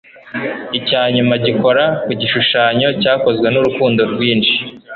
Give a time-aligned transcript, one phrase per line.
[0.77, 4.55] icya nyuma gikora ku gishushanyo cyakozwe nurukundo rwinshi